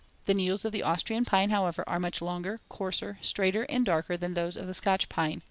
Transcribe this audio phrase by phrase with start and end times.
[0.25, 4.33] The needles of the Austrian pine, however, are much longer, coarser, straighter, and darker than
[4.33, 5.39] those of the Scotch pine; Fig.